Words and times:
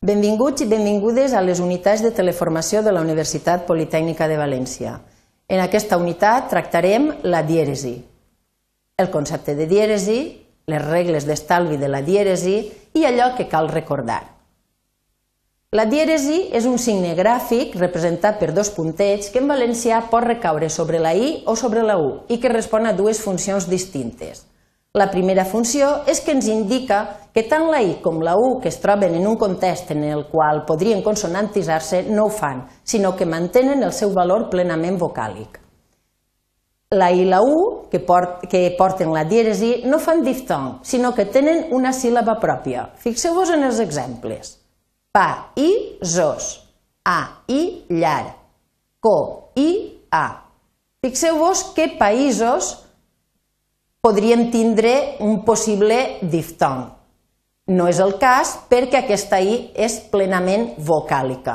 Benvinguts 0.00 0.62
i 0.64 0.66
benvingudes 0.66 1.34
a 1.36 1.42
les 1.44 1.58
unitats 1.60 2.00
de 2.00 2.08
teleformació 2.16 2.80
de 2.80 2.88
la 2.88 3.02
Universitat 3.04 3.66
Politècnica 3.66 4.30
de 4.30 4.38
València. 4.40 4.94
En 5.44 5.60
aquesta 5.60 5.98
unitat 6.00 6.46
tractarem 6.48 7.10
la 7.28 7.42
dièresi, 7.44 7.92
el 8.96 9.10
concepte 9.12 9.52
de 9.58 9.66
dièresi, 9.68 10.16
les 10.72 10.86
regles 10.86 11.28
d'estalvi 11.28 11.76
de 11.76 11.92
la 11.92 12.00
dièresi 12.00 12.56
i 12.96 13.04
allò 13.04 13.34
que 13.36 13.44
cal 13.52 13.68
recordar. 13.68 14.22
La 15.76 15.84
dièresi 15.84 16.46
és 16.48 16.64
un 16.64 16.80
signe 16.80 17.12
gràfic 17.12 17.76
representat 17.76 18.40
per 18.40 18.54
dos 18.56 18.72
puntets 18.72 19.28
que 19.28 19.44
en 19.44 19.52
valencià 19.52 20.00
pot 20.08 20.24
recaure 20.24 20.72
sobre 20.72 20.96
la 20.96 21.12
i 21.12 21.42
o 21.44 21.60
sobre 21.60 21.84
la 21.84 22.00
u 22.00 22.22
i 22.32 22.40
que 22.40 22.56
respon 22.56 22.88
a 22.88 22.96
dues 22.96 23.20
funcions 23.20 23.68
distintes. 23.68 24.46
La 24.96 25.10
primera 25.12 25.44
funció 25.44 25.98
és 26.08 26.24
que 26.24 26.32
ens 26.32 26.48
indica 26.48 27.19
que 27.32 27.44
tant 27.46 27.68
la 27.70 27.80
I 27.82 27.96
com 28.02 28.20
la 28.22 28.34
U, 28.36 28.58
que 28.60 28.68
es 28.68 28.80
troben 28.82 29.14
en 29.14 29.26
un 29.26 29.36
context 29.38 29.90
en 29.94 30.04
el 30.04 30.26
qual 30.30 30.64
podrien 30.66 31.02
consonantitzar-se, 31.02 32.02
no 32.10 32.26
ho 32.26 32.30
fan, 32.30 32.64
sinó 32.82 33.14
que 33.16 33.26
mantenen 33.26 33.82
el 33.86 33.92
seu 33.94 34.12
valor 34.14 34.48
plenament 34.50 34.98
vocàlic. 34.98 35.60
La 36.90 37.12
I 37.14 37.22
i 37.22 37.28
la 37.30 37.38
U, 37.46 37.86
que, 37.90 38.00
port, 38.02 38.48
que 38.50 38.64
porten 38.74 39.12
la 39.14 39.22
dièresi, 39.22 39.84
no 39.86 40.00
fan 40.02 40.24
diftong, 40.26 40.80
sinó 40.82 41.14
que 41.14 41.28
tenen 41.30 41.68
una 41.70 41.92
síl·laba 41.94 42.40
pròpia. 42.42 42.88
Fixeu-vos 42.98 43.54
en 43.54 43.62
els 43.68 43.78
exemples. 43.78 44.56
Pa, 45.14 45.52
i, 45.54 45.70
zos. 46.02 46.56
A, 47.06 47.44
i, 47.46 47.86
llar. 47.94 48.34
Co, 48.98 49.54
i, 49.54 49.70
a. 50.10 50.26
Fixeu-vos 51.00 51.70
que 51.78 51.92
països 51.94 52.74
podríem 54.02 54.48
tindre 54.50 55.16
un 55.22 55.44
possible 55.46 56.18
diftong. 56.22 56.99
No 57.70 57.86
és 57.86 58.00
el 58.02 58.16
cas 58.18 58.56
perquè 58.70 59.04
aquesta 59.04 59.38
I 59.38 59.70
és 59.78 60.00
plenament 60.10 60.72
vocàlica. 60.82 61.54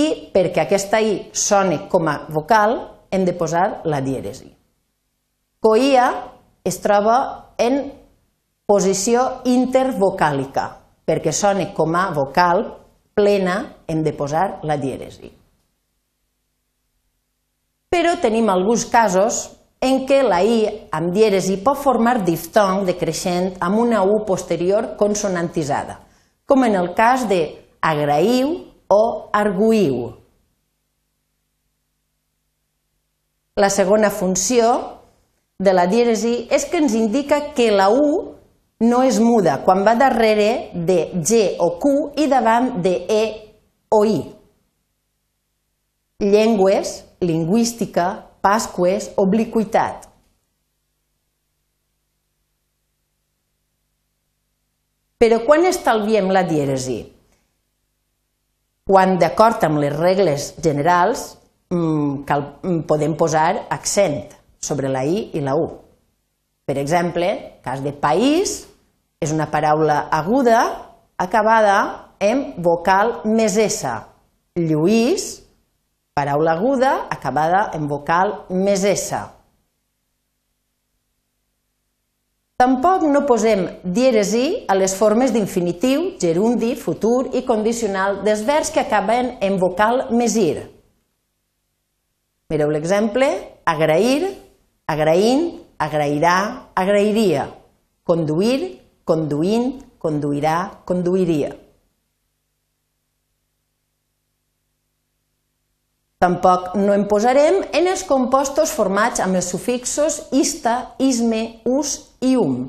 I 0.00 0.06
perquè 0.32 0.64
aquesta 0.64 1.00
I 1.02 1.16
soni 1.36 1.82
com 1.92 2.08
a 2.08 2.16
vocal, 2.32 2.78
hem 3.10 3.26
de 3.26 3.34
posar 3.36 3.82
la 3.84 4.00
dièresi. 4.00 4.48
Coia 5.60 6.06
es 6.64 6.78
troba 6.80 7.16
en 7.58 7.82
posició 8.70 9.42
intervocàlica. 9.50 10.68
Perquè 11.04 11.34
soni 11.34 11.72
com 11.74 11.96
a 11.98 12.06
vocal 12.14 12.64
plena, 13.18 13.56
hem 13.90 14.04
de 14.06 14.14
posar 14.16 14.60
la 14.64 14.78
dièresi. 14.80 15.28
Però 17.90 18.14
tenim 18.22 18.48
alguns 18.48 18.86
casos 18.86 19.48
en 19.80 20.04
què 20.04 20.20
la 20.22 20.42
I 20.44 20.60
amb 20.92 21.14
dièresi 21.14 21.56
pot 21.64 21.78
formar 21.80 22.20
diftong 22.24 22.84
decreixent 22.88 23.54
amb 23.64 23.80
una 23.80 24.02
U 24.04 24.20
posterior 24.28 24.94
consonantitzada, 25.00 25.96
com 26.44 26.64
en 26.68 26.76
el 26.76 26.92
cas 26.94 27.24
de 27.30 27.40
agraïu 27.80 28.52
o 28.92 29.02
arguïu. 29.32 30.10
La 33.56 33.70
segona 33.72 34.10
funció 34.12 34.68
de 35.60 35.72
la 35.72 35.86
dièresi 35.88 36.46
és 36.52 36.64
que 36.68 36.80
ens 36.80 36.94
indica 36.96 37.50
que 37.56 37.70
la 37.72 37.88
U 37.92 38.36
no 38.80 39.02
és 39.04 39.18
muda 39.20 39.58
quan 39.64 39.84
va 39.84 39.96
darrere 39.96 40.70
de 40.74 41.10
G 41.20 41.56
o 41.60 41.74
Q 41.80 41.94
i 42.20 42.28
davant 42.28 42.80
de 42.84 42.94
E 43.08 43.24
o 43.92 44.04
I. 44.04 44.20
Llengües, 46.20 47.04
lingüística, 47.20 48.29
Pasques, 48.40 49.10
obliquitat. 49.20 50.08
Però 55.20 55.42
quan 55.44 55.66
estalviem 55.68 56.30
la 56.32 56.46
dièresi? 56.48 57.02
Quan, 58.88 59.18
d'acord 59.20 59.62
amb 59.68 59.78
les 59.82 59.92
regles 59.92 60.54
generals, 60.64 61.36
mm, 61.68 62.24
cal, 62.24 62.46
mm, 62.62 62.80
podem 62.88 63.14
posar 63.16 63.66
accent 63.68 64.32
sobre 64.58 64.88
la 64.88 65.04
I 65.04 65.30
i 65.34 65.40
la 65.40 65.54
U. 65.56 65.68
Per 66.64 66.78
exemple, 66.78 67.60
cas 67.62 67.82
de 67.82 67.92
país, 67.92 68.66
és 69.20 69.32
una 69.32 69.50
paraula 69.50 70.08
aguda 70.10 70.60
acabada 71.18 71.76
en 72.18 72.54
vocal 72.56 73.20
més 73.24 73.58
S. 73.58 73.86
Lluís, 74.56 75.42
paraula 76.14 76.56
aguda 76.58 77.06
acabada 77.10 77.70
en 77.74 77.86
vocal 77.88 78.34
més 78.50 78.84
S. 78.84 79.18
Tampoc 82.60 83.06
no 83.08 83.22
posem 83.24 83.62
dièresi 83.84 84.66
a 84.68 84.74
les 84.76 84.92
formes 84.92 85.32
d'infinitiu, 85.32 86.10
gerundi, 86.20 86.74
futur 86.76 87.30
i 87.32 87.40
condicional 87.48 88.20
dels 88.26 88.42
verbs 88.44 88.68
que 88.74 88.82
acaben 88.82 89.38
en 89.40 89.56
vocal 89.62 90.10
més 90.12 90.36
ir. 90.36 90.66
Mireu 92.52 92.68
l'exemple, 92.74 93.30
agrair, 93.64 94.28
agraint, 94.84 95.46
agrairà, 95.80 96.36
agrairia, 96.76 97.46
conduir, 98.04 98.74
conduint, 99.08 99.72
conduirà, 100.02 100.58
conduiria. 100.84 101.54
Tampoc 106.20 106.74
no 106.76 106.92
en 106.92 107.06
posarem 107.08 107.62
en 107.72 107.86
els 107.88 108.02
compostos 108.04 108.74
formats 108.76 109.22
amb 109.24 109.38
els 109.38 109.46
sufixos 109.48 110.18
ista, 110.36 110.92
isme, 111.00 111.62
us 111.64 111.94
i 112.20 112.34
um. 112.36 112.66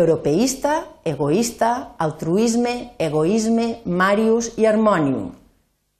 Europeista, 0.00 0.78
egoista, 1.04 1.72
altruisme, 2.00 2.72
egoisme, 2.96 3.66
marius 3.84 4.54
i 4.56 4.64
harmonium. 4.64 5.28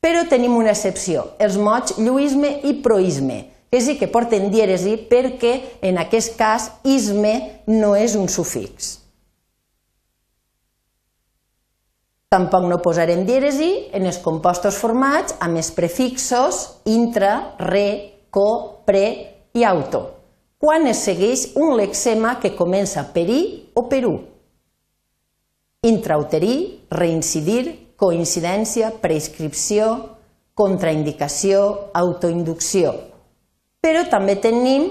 Però 0.00 0.24
tenim 0.30 0.56
una 0.56 0.72
excepció, 0.72 1.26
els 1.36 1.60
mots 1.60 1.98
lluisme 2.00 2.54
i 2.64 2.72
proisme, 2.80 3.38
que 3.68 3.84
sí 3.84 3.98
que 4.00 4.08
porten 4.08 4.48
dièresi 4.48 4.96
perquè 5.12 5.52
en 5.84 6.00
aquest 6.00 6.32
cas 6.41 6.70
isme 6.88 7.36
no 7.68 7.92
és 7.92 8.16
un 8.16 8.32
sufix. 8.32 9.01
Tampoc 12.32 12.65
no 12.65 12.78
posarem 12.81 13.26
dièresi 13.28 13.91
en 13.93 14.09
els 14.09 14.16
compostos 14.25 14.78
formats 14.81 15.34
amb 15.44 15.59
els 15.60 15.69
prefixos 15.76 16.62
intra, 16.88 17.32
re, 17.60 17.88
co, 18.32 18.48
pre 18.88 19.04
i 19.53 19.65
auto, 19.69 20.00
quan 20.56 20.87
es 20.88 21.03
segueix 21.04 21.50
un 21.60 21.75
lexema 21.76 22.38
que 22.41 22.54
comença 22.56 23.04
per 23.12 23.26
i 23.28 23.42
o 23.76 23.84
per 23.91 24.06
u. 24.09 24.15
Intrauterí, 25.84 26.54
reincidir, 26.94 27.97
coincidència, 28.00 28.94
prescripció, 29.03 29.91
contraindicació, 30.56 31.91
autoinducció. 31.92 32.94
Però 33.84 34.06
també 34.09 34.38
tenim 34.41 34.87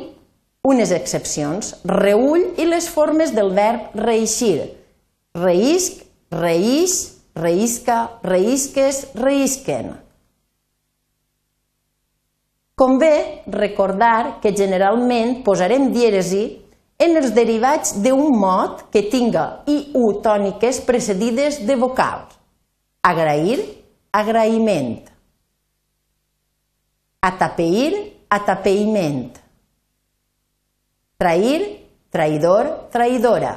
unes 0.67 0.93
excepcions, 0.93 1.73
reull 1.89 2.51
i 2.61 2.67
les 2.69 2.85
formes 2.91 3.33
del 3.33 3.49
verb 3.57 3.97
reixir, 3.97 4.75
reisc, 5.33 6.03
reís, 6.35 7.20
reisca, 7.35 8.19
reisques, 8.23 9.07
reisquen. 9.15 9.93
Convé 12.75 13.43
recordar 13.45 14.39
que 14.41 14.55
generalment 14.57 15.43
posarem 15.45 15.91
dièresi 15.93 16.45
en 17.01 17.17
els 17.17 17.33
derivats 17.33 17.95
d'un 18.01 18.31
mot 18.37 18.87
que 18.93 19.03
tinga 19.09 19.63
i 19.69 19.91
u 19.97 20.07
tòniques 20.21 20.81
precedides 20.85 21.59
de 21.67 21.77
vocals. 21.77 22.37
Agrair, 23.01 23.59
agraïment. 24.13 24.99
Atapeir, 27.21 27.93
atapeïment. 28.29 29.29
Trair, 31.21 31.61
traïdor, 32.09 32.69
traïdora. 32.93 33.53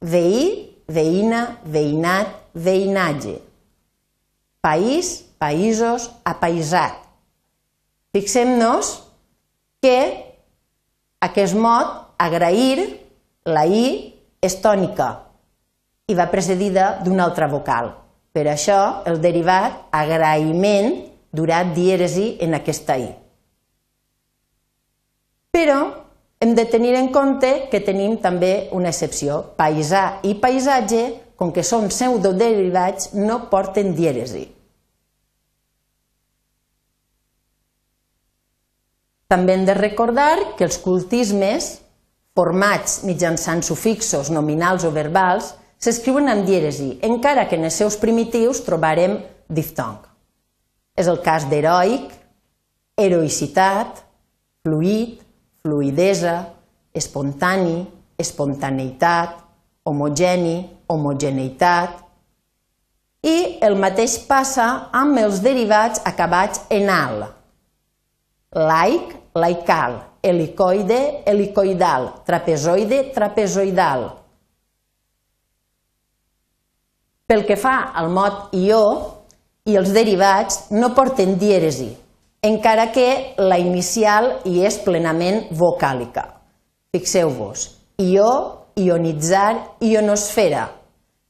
Veir, 0.00 0.48
veïna, 0.88 1.42
veïnat, 1.64 2.45
veïnatge. 2.56 3.36
País, 4.64 5.20
països, 5.38 6.08
apaisat. 6.24 6.96
Fixem-nos 8.16 8.96
que 9.84 9.98
aquest 11.22 11.54
mot, 11.54 11.92
agrair, 12.18 12.88
la 13.46 13.66
i 13.68 14.14
és 14.42 14.56
tònica 14.62 15.10
i 16.10 16.14
va 16.14 16.30
precedida 16.32 16.96
d'una 17.04 17.26
altra 17.26 17.46
vocal. 17.50 17.92
Per 18.32 18.46
això, 18.50 19.02
el 19.08 19.20
derivat 19.22 19.86
agraïment 19.94 20.96
durà 21.36 21.62
dièresi 21.76 22.36
en 22.44 22.56
aquesta 22.58 22.96
i. 23.00 23.08
Però 25.56 25.78
hem 26.40 26.52
de 26.54 26.66
tenir 26.68 26.94
en 26.98 27.08
compte 27.12 27.68
que 27.70 27.80
tenim 27.80 28.18
també 28.20 28.68
una 28.76 28.92
excepció. 28.92 29.40
Paisà 29.56 30.20
i 30.28 30.34
paisatge, 30.40 31.04
com 31.36 31.52
que 31.52 31.64
són 31.64 31.90
pseudoderivats, 31.92 33.12
no 33.14 33.46
porten 33.50 33.92
dièresi. 33.96 34.46
També 39.26 39.56
hem 39.56 39.64
de 39.66 39.74
recordar 39.74 40.54
que 40.56 40.64
els 40.68 40.78
cultismes, 40.78 41.80
formats 42.36 43.00
mitjançant 43.08 43.62
sufixos 43.66 44.30
nominals 44.30 44.84
o 44.86 44.92
verbals, 44.94 45.54
s'escriuen 45.82 46.30
amb 46.30 46.46
dièresi, 46.46 46.96
encara 47.04 47.46
que 47.50 47.58
en 47.58 47.66
els 47.68 47.76
seus 47.80 47.96
primitius 48.00 48.62
trobarem 48.64 49.18
diftong. 49.48 49.98
És 50.96 51.10
el 51.10 51.18
cas 51.24 51.48
d'heroic, 51.50 52.12
heroïcitat, 52.96 54.00
fluid, 54.64 55.18
fluidesa, 55.66 56.36
espontani, 56.96 57.82
espontaneïtat, 58.16 59.42
homogeni, 59.86 60.58
homogeneïtat, 60.90 62.02
i 63.26 63.36
el 63.66 63.78
mateix 63.80 64.18
passa 64.28 64.66
amb 64.94 65.18
els 65.22 65.40
derivats 65.42 66.02
acabats 66.06 66.62
en 66.70 66.90
al. 66.92 67.24
Laic, 68.56 69.14
laical, 69.36 69.98
helicoide, 70.22 71.00
helicoidal, 71.26 72.10
trapezoide, 72.26 73.02
trapezoidal. 73.14 74.06
Pel 77.26 77.42
que 77.46 77.56
fa 77.58 77.76
al 77.98 78.10
mot 78.14 78.54
ió 78.54 78.82
i 79.66 79.74
els 79.78 79.90
derivats 79.94 80.68
no 80.70 80.92
porten 80.94 81.34
dièresi, 81.40 81.88
encara 82.46 82.92
que 82.94 83.34
la 83.42 83.58
inicial 83.58 84.36
hi 84.46 84.60
és 84.68 84.78
plenament 84.84 85.48
vocàlica. 85.50 86.28
Fixeu-vos, 86.94 87.66
ió, 87.98 88.30
ionitzar, 88.76 89.78
ionosfera. 89.80 90.66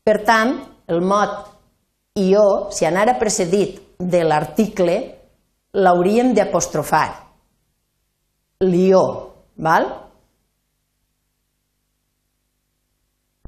Per 0.04 0.16
tant, 0.26 0.56
el 0.90 1.02
mot 1.02 1.36
ió, 2.18 2.70
si 2.70 2.86
anara 2.86 3.18
precedit 3.20 3.80
de 3.98 4.22
l'article, 4.24 4.96
l'hauríem 5.76 6.32
d'apostrofar. 6.34 7.08
Lió, 8.64 9.02
val? 9.56 9.88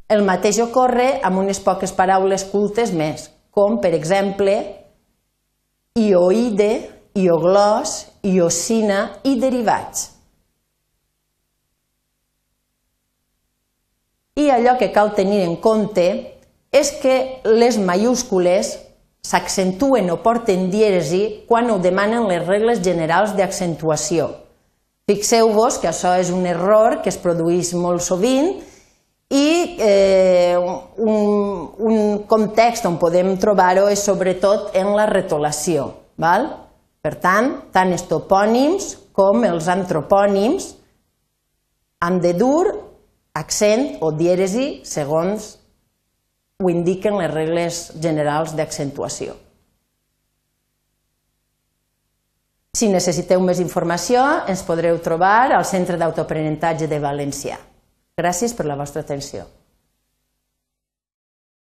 El 0.08 0.24
mateix 0.24 0.60
ocorre 0.64 1.18
amb 1.24 1.42
unes 1.42 1.60
poques 1.60 1.92
paraules 1.92 2.46
cultes 2.48 2.92
més, 2.96 3.28
com 3.52 3.80
per 3.80 3.92
exemple 3.96 4.54
ioide, 5.98 6.70
ioglós, 7.18 8.06
iocina 8.22 9.18
i 9.26 9.34
derivats. 9.40 10.17
I 14.38 14.50
allò 14.54 14.76
que 14.78 14.92
cal 14.94 15.14
tenir 15.16 15.42
en 15.42 15.56
compte 15.58 16.06
és 16.70 16.92
que 17.02 17.40
les 17.48 17.78
mayúscules 17.80 18.76
s'accentuen 19.24 20.08
o 20.12 20.20
porten 20.22 20.68
dièresi 20.70 21.44
quan 21.48 21.70
ho 21.72 21.78
demanen 21.82 22.28
les 22.30 22.44
regles 22.46 22.80
generals 22.84 23.34
d'accentuació. 23.36 24.30
Fixeu-vos 25.08 25.80
que 25.82 25.88
això 25.90 26.14
és 26.20 26.30
un 26.30 26.46
error 26.46 27.00
que 27.02 27.10
es 27.10 27.18
produeix 27.18 27.72
molt 27.74 28.04
sovint 28.04 28.54
i 29.32 29.76
eh, 29.80 30.56
un, 30.56 31.68
un 31.90 31.98
context 32.28 32.86
on 32.88 32.98
podem 33.00 33.34
trobar-ho 33.40 33.88
és 33.92 34.04
sobretot 34.04 34.76
en 34.76 34.94
la 34.96 35.08
retolació. 35.10 35.90
Val? 36.20 36.48
Per 37.02 37.14
tant, 37.22 37.54
tant 37.72 37.92
els 37.94 38.04
topònims 38.08 38.94
com 39.16 39.44
els 39.48 39.68
antropònims 39.72 40.74
han 42.04 42.20
de 42.22 42.34
dur 42.38 42.66
accent 43.38 43.98
o 44.04 44.10
dièresi 44.14 44.68
segons 44.88 45.54
ho 46.58 46.70
indiquen 46.70 47.18
les 47.20 47.30
regles 47.30 47.82
generals 48.02 48.54
d'accentuació. 48.58 49.36
Si 52.78 52.86
necessiteu 52.90 53.40
més 53.42 53.58
informació, 53.62 54.22
ens 54.50 54.62
podreu 54.66 54.98
trobar 55.02 55.50
al 55.50 55.64
Centre 55.66 55.98
d'Autoaprenentatge 55.98 56.86
de 56.90 57.00
València. 57.02 57.56
Gràcies 58.18 58.54
per 58.54 58.66
la 58.68 58.76
vostra 58.78 59.02
atenció. 59.02 59.46